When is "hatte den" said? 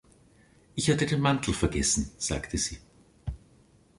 0.89-1.21